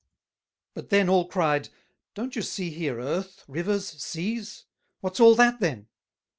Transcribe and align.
But 0.73 0.89
then 0.89 1.09
all 1.09 1.27
cried, 1.27 1.69
"Don't 2.15 2.35
you 2.35 2.41
see 2.41 2.71
here 2.71 2.99
Earth, 2.99 3.43
Rivers, 3.47 3.87
Seas? 4.03 4.63
what's 5.01 5.19
all 5.19 5.35
that 5.35 5.59
then?" 5.59 5.89